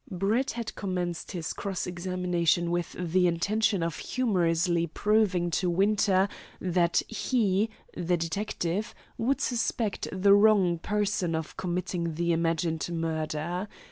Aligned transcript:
Brett 0.09 0.49
had 0.53 0.73
commenced 0.73 1.33
his 1.33 1.53
cross 1.53 1.85
examination 1.85 2.71
with 2.71 2.93
the 2.97 3.27
intention 3.27 3.83
of 3.83 3.97
humorously 3.99 4.87
proving 4.87 5.51
to 5.51 5.69
Winter 5.69 6.27
that 6.59 7.03
he 7.07 7.69
(the 7.95 8.17
detective) 8.17 8.95
would 9.19 9.39
suspect 9.41 10.07
the 10.11 10.33
wrong 10.33 10.79
person 10.79 11.35
of 11.35 11.55
committing 11.55 12.15
the 12.15 12.31
imagined 12.33 12.89
murder. 12.91 13.67